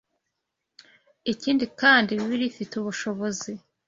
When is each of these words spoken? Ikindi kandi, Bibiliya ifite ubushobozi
Ikindi 1.31 1.65
kandi, 1.79 2.09
Bibiliya 2.19 2.49
ifite 2.51 2.73
ubushobozi 2.77 3.51